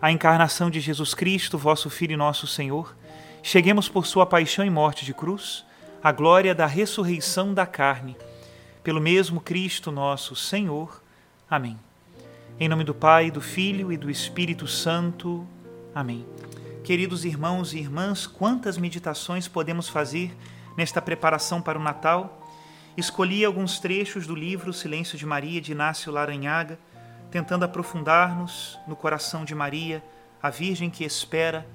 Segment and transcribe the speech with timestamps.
[0.00, 2.94] a encarnação de Jesus Cristo, vosso Filho e nosso Senhor,
[3.42, 5.64] cheguemos por sua paixão e morte de cruz
[6.02, 8.16] à glória da ressurreição da carne.
[8.84, 11.02] Pelo mesmo Cristo nosso Senhor.
[11.50, 11.78] Amém.
[12.60, 15.46] Em nome do Pai, do Filho e do Espírito Santo.
[15.94, 16.26] Amém.
[16.84, 20.36] Queridos irmãos e irmãs, quantas meditações podemos fazer
[20.76, 22.46] nesta preparação para o Natal?
[22.96, 26.78] Escolhi alguns trechos do livro Silêncio de Maria, de Inácio Laranhaga,
[27.30, 30.02] tentando aprofundar-nos no coração de Maria,
[30.42, 31.66] a Virgem que espera.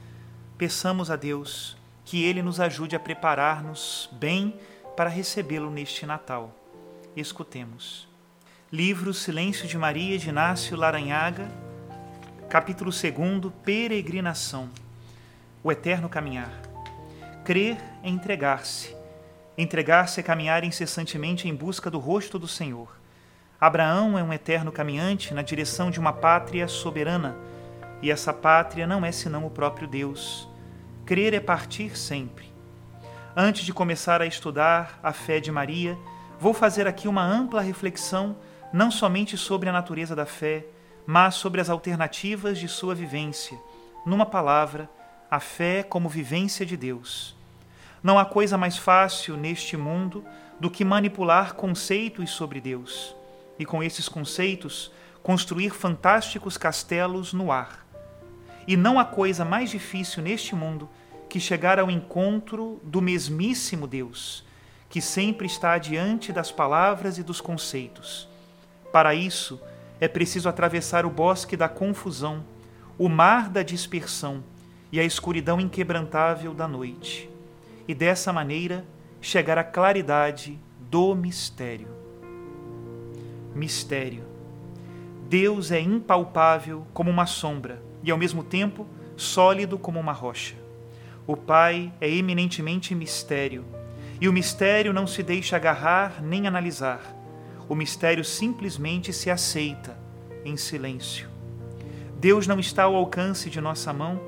[0.57, 4.59] Peçamos a Deus que Ele nos ajude a preparar-nos bem
[4.95, 6.55] para recebê-lo neste Natal.
[7.15, 8.07] Escutemos.
[8.71, 11.47] Livro Silêncio de Maria, de Inácio Laranhaga,
[12.49, 14.69] capítulo 2 Peregrinação
[15.63, 16.51] O Eterno Caminhar.
[17.43, 19.01] Crer é entregar-se
[19.57, 23.00] Entregar-se é caminhar incessantemente em busca do rosto do Senhor.
[23.61, 27.37] Abraão é um eterno caminhante na direção de uma pátria soberana,
[28.01, 30.49] e essa pátria não é senão o próprio Deus.
[31.05, 32.51] Crer é partir sempre.
[33.37, 35.95] Antes de começar a estudar a fé de Maria,
[36.39, 38.35] vou fazer aqui uma ampla reflexão
[38.73, 40.65] não somente sobre a natureza da fé,
[41.05, 43.59] mas sobre as alternativas de sua vivência.
[44.03, 44.89] Numa palavra,
[45.29, 47.37] a fé como vivência de Deus.
[48.01, 50.25] Não há coisa mais fácil neste mundo
[50.59, 53.20] do que manipular conceitos sobre Deus
[53.61, 54.91] e, com esses conceitos,
[55.21, 57.85] construir fantásticos castelos no ar.
[58.67, 60.89] E não há coisa mais difícil neste mundo
[61.29, 64.43] que chegar ao encontro do mesmíssimo Deus,
[64.89, 68.27] que sempre está adiante das palavras e dos conceitos.
[68.91, 69.61] Para isso,
[69.99, 72.43] é preciso atravessar o bosque da confusão,
[72.97, 74.43] o mar da dispersão
[74.91, 77.29] e a escuridão inquebrantável da noite
[77.87, 78.83] e dessa maneira
[79.21, 82.01] chegar à claridade do mistério.
[83.53, 84.23] Mistério.
[85.27, 90.55] Deus é impalpável como uma sombra e, ao mesmo tempo, sólido como uma rocha.
[91.27, 93.65] O Pai é eminentemente mistério,
[94.19, 97.15] e o mistério não se deixa agarrar nem analisar.
[97.67, 99.97] O mistério simplesmente se aceita
[100.43, 101.29] em silêncio.
[102.19, 104.19] Deus não está ao alcance de nossa mão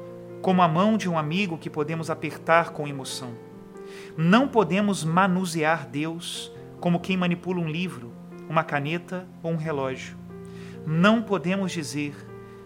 [0.42, 3.34] como a mão de um amigo que podemos apertar com emoção.
[4.18, 8.12] Não podemos manusear Deus como quem manipula um livro,
[8.50, 10.18] uma caneta ou um relógio.
[10.86, 12.16] Não podemos dizer,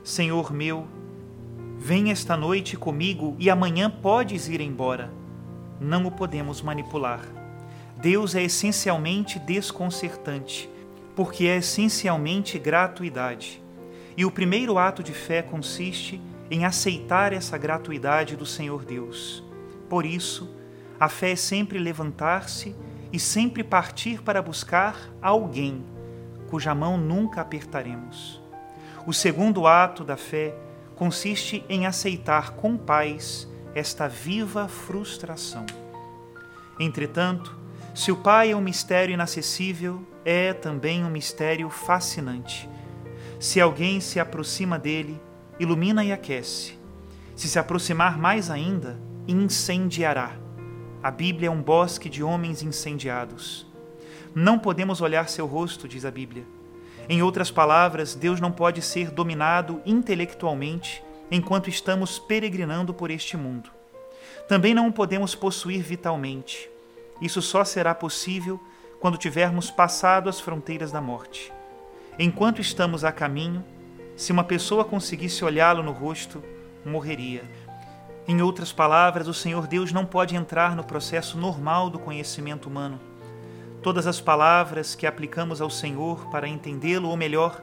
[0.04, 0.88] Senhor meu,
[1.78, 5.12] vem esta noite comigo e amanhã podes ir embora.
[5.80, 7.22] Não o podemos manipular.
[7.98, 10.70] Deus é essencialmente desconcertante,
[11.16, 13.62] porque é essencialmente gratuidade.
[14.16, 19.44] E o primeiro ato de fé consiste em aceitar essa gratuidade do Senhor Deus.
[19.90, 20.50] Por isso,
[21.00, 22.76] a fé é sempre levantar-se
[23.12, 25.84] e sempre partir para buscar alguém
[26.50, 28.42] cuja mão nunca apertaremos.
[29.06, 30.56] O segundo ato da fé
[30.96, 35.66] consiste em aceitar com paz esta viva frustração.
[36.80, 37.56] Entretanto,
[37.94, 42.70] se o Pai é um mistério inacessível, é também um mistério fascinante.
[43.40, 45.20] Se alguém se aproxima dele,
[45.60, 46.78] ilumina e aquece.
[47.36, 50.47] Se se aproximar mais ainda, incendiará.
[51.08, 53.66] A Bíblia é um bosque de homens incendiados.
[54.36, 56.46] Não podemos olhar seu rosto, diz a Bíblia.
[57.08, 61.02] Em outras palavras, Deus não pode ser dominado intelectualmente
[61.32, 63.70] enquanto estamos peregrinando por este mundo.
[64.50, 66.70] Também não o podemos possuir vitalmente.
[67.22, 68.60] Isso só será possível
[69.00, 71.54] quando tivermos passado as fronteiras da morte.
[72.20, 73.64] Enquanto estamos a caminho,
[74.18, 76.44] se uma pessoa conseguisse olhá-lo no rosto,
[76.84, 77.46] morreria.
[78.28, 83.00] Em outras palavras, o Senhor Deus não pode entrar no processo normal do conhecimento humano.
[83.82, 87.62] Todas as palavras que aplicamos ao Senhor para entendê-lo, ou melhor,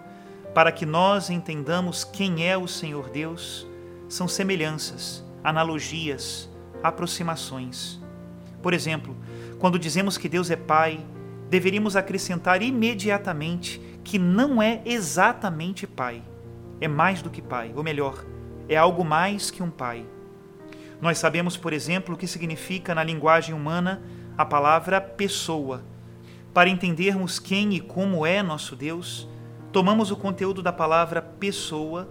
[0.55, 3.67] para que nós entendamos quem é o Senhor Deus,
[4.09, 6.49] são semelhanças, analogias,
[6.83, 8.01] aproximações.
[8.63, 9.15] Por exemplo,
[9.59, 10.99] quando dizemos que Deus é Pai,
[11.51, 16.23] deveríamos acrescentar imediatamente que não é exatamente Pai.
[16.81, 18.25] É mais do que Pai, ou melhor,
[18.67, 20.07] é algo mais que um Pai.
[21.05, 24.03] Nós sabemos, por exemplo, o que significa na linguagem humana
[24.39, 25.85] a palavra pessoa.
[26.55, 29.29] Para entendermos quem e como é nosso Deus,
[29.71, 32.09] tomamos o conteúdo da palavra pessoa,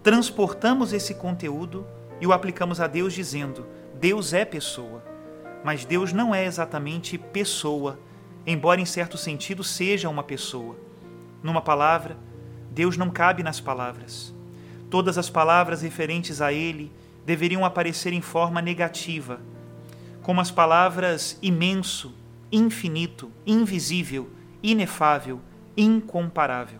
[0.00, 1.84] transportamos esse conteúdo
[2.20, 3.66] e o aplicamos a Deus dizendo:
[3.98, 5.02] Deus é pessoa.
[5.64, 7.98] Mas Deus não é exatamente pessoa,
[8.46, 10.76] embora em certo sentido seja uma pessoa.
[11.42, 12.16] Numa palavra,
[12.70, 14.32] Deus não cabe nas palavras.
[14.88, 16.92] Todas as palavras referentes a Ele
[17.26, 19.40] deveriam aparecer em forma negativa,
[20.22, 22.14] como as palavras imenso,
[22.52, 24.30] infinito, invisível,
[24.62, 25.40] inefável,
[25.76, 26.78] incomparável.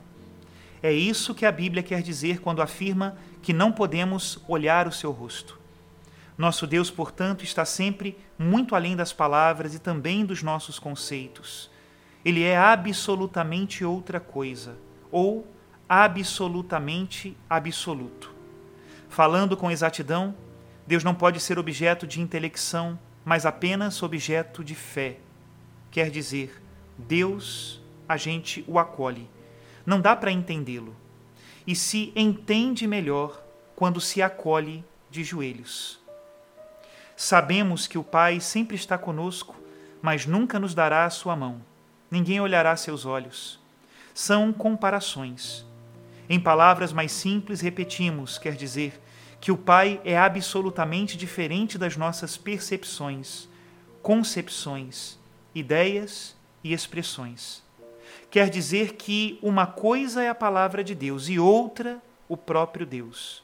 [0.81, 5.11] É isso que a Bíblia quer dizer quando afirma que não podemos olhar o seu
[5.11, 5.59] rosto.
[6.39, 11.69] Nosso Deus, portanto, está sempre muito além das palavras e também dos nossos conceitos.
[12.25, 14.77] Ele é absolutamente outra coisa,
[15.11, 15.47] ou
[15.89, 18.36] absolutamente absoluto.
[19.17, 20.35] Falando com exatidão,
[20.87, 25.17] Deus não pode ser objeto de intelecção, mas apenas objeto de fé.
[25.91, 26.63] Quer dizer,
[26.99, 29.27] Deus, a gente o acolhe.
[29.87, 30.95] Não dá para entendê-lo.
[31.67, 33.43] E se entende melhor
[33.75, 35.99] quando se acolhe de joelhos.
[37.17, 39.57] Sabemos que o Pai sempre está conosco,
[40.03, 41.63] mas nunca nos dará a sua mão.
[42.11, 43.59] Ninguém olhará seus olhos.
[44.13, 45.65] São comparações.
[46.29, 49.01] Em palavras mais simples, repetimos, quer dizer,
[49.41, 53.49] que o Pai é absolutamente diferente das nossas percepções,
[54.03, 55.19] concepções,
[55.55, 57.63] ideias e expressões.
[58.31, 63.43] Quer dizer que uma coisa é a palavra de Deus e outra o próprio Deus.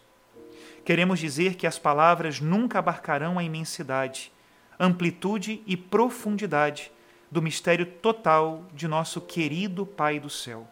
[0.85, 4.33] Queremos dizer que as palavras nunca abarcarão a imensidade,
[4.79, 6.91] amplitude e profundidade
[7.31, 10.67] do mistério total de nosso querido Pai do céu.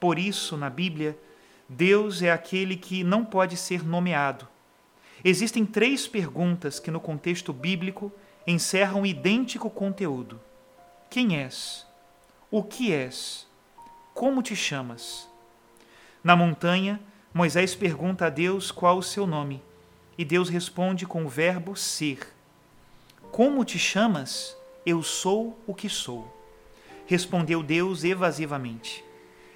[0.00, 1.16] Por isso, na Bíblia,
[1.72, 4.46] Deus é aquele que não pode ser nomeado.
[5.24, 8.12] Existem três perguntas que, no contexto bíblico,
[8.46, 10.38] encerram idêntico conteúdo:
[11.08, 11.86] Quem és?
[12.50, 13.46] O que és?
[14.12, 15.26] Como te chamas?
[16.22, 17.00] Na montanha,
[17.32, 19.62] Moisés pergunta a Deus qual o seu nome,
[20.18, 22.28] e Deus responde com o verbo ser.
[23.30, 24.54] Como te chamas?
[24.84, 26.30] Eu sou o que sou.
[27.06, 29.02] Respondeu Deus evasivamente.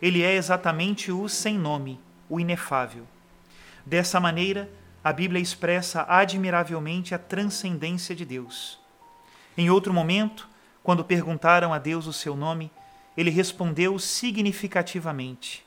[0.01, 3.07] Ele é exatamente o sem nome, o inefável.
[3.85, 4.71] Dessa maneira,
[5.03, 8.79] a Bíblia expressa admiravelmente a transcendência de Deus.
[9.57, 10.49] Em outro momento,
[10.83, 12.71] quando perguntaram a Deus o seu nome,
[13.17, 15.65] ele respondeu significativamente: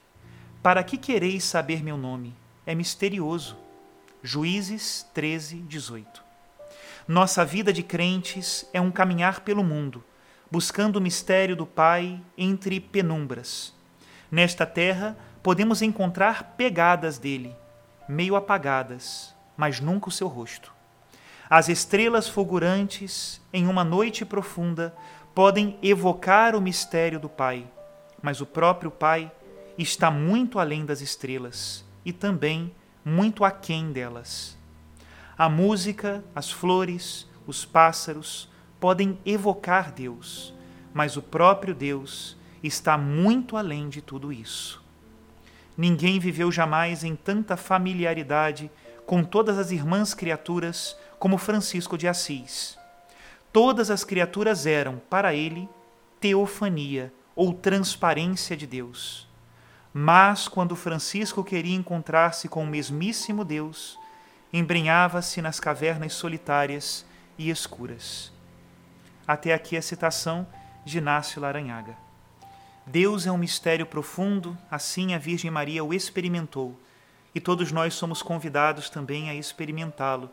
[0.62, 2.36] para que quereis saber meu nome?
[2.66, 3.58] É misterioso.
[4.22, 6.22] Juízes 13, 18.
[7.08, 10.04] Nossa vida de crentes é um caminhar pelo mundo,
[10.52, 13.74] buscando o mistério do Pai entre penumbras.
[14.30, 17.56] Nesta terra, podemos encontrar pegadas dele,
[18.08, 20.74] meio apagadas, mas nunca o seu rosto.
[21.50, 24.96] As estrelas fulgurantes, em uma noite profunda,
[25.34, 27.66] podem evocar o mistério do Pai,
[28.22, 29.32] mas o próprio Pai
[29.78, 34.58] está muito além das estrelas e também muito aquém delas.
[35.38, 40.54] A música, as flores, os pássaros podem evocar Deus,
[40.94, 44.79] mas o próprio Deus está muito além de tudo isso.
[45.80, 48.70] Ninguém viveu jamais em tanta familiaridade
[49.06, 52.78] com todas as irmãs criaturas como Francisco de Assis.
[53.54, 55.70] Todas as criaturas eram, para ele,
[56.20, 59.26] teofania ou transparência de Deus.
[59.94, 63.98] Mas quando Francisco queria encontrar-se com o mesmíssimo Deus,
[64.52, 67.06] embrenhava-se nas cavernas solitárias
[67.38, 68.34] e escuras.
[69.26, 70.46] Até aqui a citação
[70.84, 72.09] de Inácio Laranhaga.
[72.92, 76.76] Deus é um mistério profundo, assim a Virgem Maria o experimentou,
[77.36, 80.28] e todos nós somos convidados também a experimentá-lo,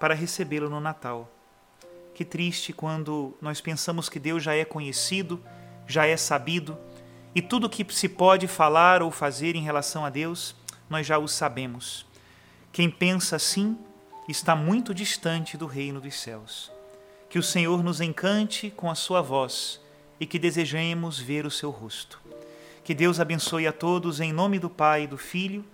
[0.00, 1.30] para recebê-lo no Natal.
[2.14, 5.38] Que triste quando nós pensamos que Deus já é conhecido,
[5.86, 6.78] já é sabido,
[7.34, 10.56] e tudo o que se pode falar ou fazer em relação a Deus,
[10.88, 12.06] nós já o sabemos.
[12.72, 13.76] Quem pensa assim
[14.26, 16.72] está muito distante do reino dos céus.
[17.28, 19.86] Que o Senhor nos encante com a sua voz
[20.20, 22.20] e que desejemos ver o seu rosto.
[22.84, 25.64] Que Deus abençoe a todos em nome do Pai, do Filho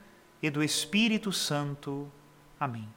[0.42, 2.10] e do Espírito Santo.
[2.58, 2.88] Amém.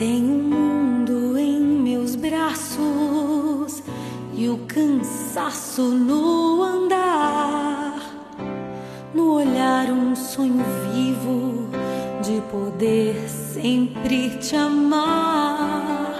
[0.00, 3.82] Tenho um mundo em meus braços
[4.32, 8.00] e o cansaço no andar,
[9.12, 11.68] no olhar um sonho vivo
[12.22, 16.16] de poder sempre te amar.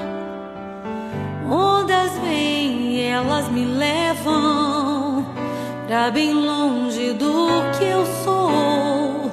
[1.50, 5.24] Ondas vêm, elas me levam
[5.86, 7.46] pra bem longe do
[7.78, 9.30] que eu sou.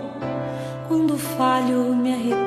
[0.88, 2.47] Quando falho, me arrependo